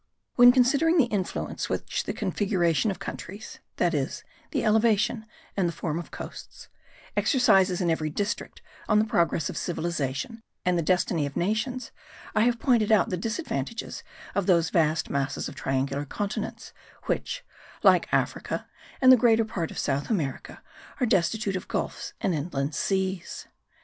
When 0.33 0.51
considering 0.51 0.97
the 0.97 1.05
influence 1.13 1.69
which 1.69 2.05
the 2.05 2.11
configuration 2.13 2.89
of 2.89 2.97
countries 2.97 3.59
(that 3.75 3.93
is, 3.93 4.23
the 4.49 4.65
elevation 4.65 5.27
and 5.55 5.67
the 5.67 5.71
form 5.71 5.99
of 5.99 6.09
coasts) 6.09 6.69
exercises 7.15 7.81
in 7.81 7.91
every 7.91 8.09
district 8.09 8.63
on 8.89 8.97
the 8.97 9.05
progress 9.05 9.47
of 9.47 9.57
civilization 9.57 10.41
and 10.65 10.75
the 10.75 10.81
destiny 10.81 11.27
of 11.27 11.37
nations, 11.37 11.91
I 12.33 12.41
have 12.45 12.57
pointed 12.59 12.91
out 12.91 13.11
the 13.11 13.15
disadvantages 13.15 14.03
of 14.33 14.47
those 14.47 14.71
vast 14.71 15.11
masses 15.11 15.47
of 15.47 15.53
triangular 15.53 16.05
continents, 16.05 16.73
which, 17.03 17.45
like 17.83 18.11
Africa 18.11 18.67
and 19.01 19.11
the 19.11 19.17
greater 19.17 19.45
part 19.45 19.69
of 19.69 19.77
South 19.77 20.09
America, 20.09 20.63
are 20.99 21.05
destitute 21.05 21.55
of 21.55 21.67
gulfs 21.67 22.13
and 22.21 22.33
inland 22.33 22.73
seas. 22.73 23.45